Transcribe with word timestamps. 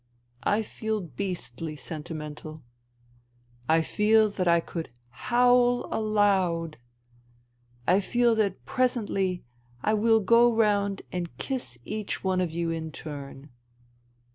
I 0.45 0.63
feel 0.63 0.99
beastly 0.99 1.75
sentimental. 1.75 2.63
I 3.69 3.83
feel 3.83 4.31
that 4.31 4.47
I 4.47 4.59
could 4.59 4.89
howl 5.09 5.85
aloud. 5.91 6.77
I 7.87 7.99
feel 7.99 8.33
that 8.33 8.65
presently 8.65 9.45
I 9.83 9.93
will 9.93 10.19
go 10.19 10.51
round 10.51 11.03
and 11.11 11.37
kiss 11.37 11.77
each 11.85 12.23
one 12.23 12.41
of 12.41 12.49
you 12.49 12.71
in 12.71 12.91
turn. 12.91 13.51